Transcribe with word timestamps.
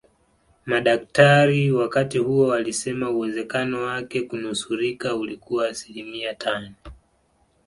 Madaktari 0.65 1.71
wakati 1.71 2.17
huo 2.17 2.47
walisema 2.47 3.09
uwezekano 3.09 3.81
wake 3.83 4.21
kunusurika 4.21 5.15
ulikuwa 5.15 5.67
asilimia 5.67 6.33
tano 6.35 6.73